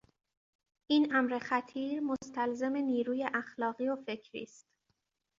[0.87, 4.67] این امر خطیر مستلزم نیروی اخلاقی و فکری است.